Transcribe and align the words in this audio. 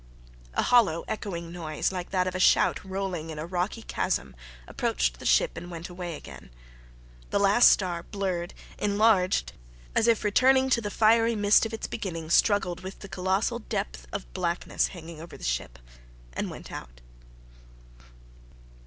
A 0.55 0.63
hollow 0.63 1.05
echoing 1.07 1.51
noise, 1.51 1.91
like 1.91 2.09
that 2.09 2.25
of 2.25 2.33
a 2.33 2.39
shout 2.39 2.83
rolling 2.83 3.29
in 3.29 3.37
a 3.37 3.45
rocky 3.45 3.83
chasm, 3.83 4.35
approached 4.67 5.19
the 5.19 5.27
ship 5.27 5.55
and 5.55 5.69
went 5.69 5.89
away 5.89 6.15
again. 6.15 6.49
The 7.29 7.39
last 7.39 7.69
star, 7.69 8.01
blurred, 8.01 8.55
enlarged, 8.79 9.53
as 9.93 10.07
if 10.07 10.23
returning 10.23 10.71
to 10.71 10.81
the 10.81 10.89
fiery 10.89 11.35
mist 11.35 11.67
of 11.67 11.73
its 11.75 11.85
beginning, 11.85 12.31
struggled 12.31 12.79
with 12.81 13.01
the 13.01 13.09
colossal 13.09 13.59
depth 13.59 14.07
of 14.11 14.33
blackness 14.33 14.87
hanging 14.87 15.21
over 15.21 15.37
the 15.37 15.43
ship 15.43 15.77
and 16.33 16.49
went 16.49 16.71
out. 16.71 17.01